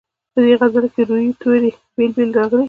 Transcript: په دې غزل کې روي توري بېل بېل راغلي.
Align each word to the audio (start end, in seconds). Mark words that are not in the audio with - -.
په 0.33 0.39
دې 0.45 0.53
غزل 0.59 0.85
کې 0.93 1.01
روي 1.09 1.27
توري 1.41 1.71
بېل 1.95 2.11
بېل 2.15 2.31
راغلي. 2.39 2.59